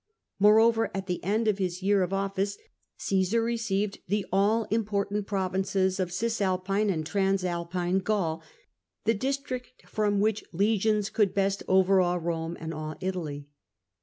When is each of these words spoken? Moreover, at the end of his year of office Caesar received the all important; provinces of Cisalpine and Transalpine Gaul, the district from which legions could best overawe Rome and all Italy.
Moreover, 0.39 0.89
at 0.95 1.05
the 1.05 1.23
end 1.23 1.47
of 1.47 1.59
his 1.59 1.83
year 1.83 2.01
of 2.01 2.11
office 2.11 2.57
Caesar 2.97 3.43
received 3.43 3.99
the 4.07 4.25
all 4.33 4.63
important; 4.71 5.27
provinces 5.27 5.99
of 5.99 6.11
Cisalpine 6.11 6.89
and 6.89 7.05
Transalpine 7.05 7.99
Gaul, 7.99 8.41
the 9.05 9.13
district 9.13 9.87
from 9.87 10.19
which 10.19 10.43
legions 10.53 11.11
could 11.11 11.35
best 11.35 11.61
overawe 11.67 12.15
Rome 12.17 12.57
and 12.59 12.73
all 12.73 12.95
Italy. 12.99 13.47